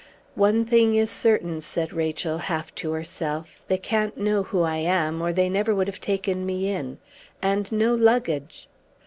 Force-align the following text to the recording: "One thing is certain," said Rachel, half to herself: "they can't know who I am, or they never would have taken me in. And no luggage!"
"One 0.33 0.65
thing 0.65 0.95
is 0.95 1.11
certain," 1.11 1.61
said 1.61 1.93
Rachel, 1.93 2.39
half 2.39 2.73
to 2.73 2.89
herself: 2.93 3.61
"they 3.67 3.77
can't 3.77 4.17
know 4.17 4.41
who 4.41 4.63
I 4.63 4.77
am, 4.77 5.21
or 5.21 5.31
they 5.31 5.47
never 5.47 5.75
would 5.75 5.85
have 5.85 6.01
taken 6.01 6.43
me 6.43 6.67
in. 6.69 6.97
And 7.39 7.71
no 7.71 7.93
luggage!" 7.93 8.67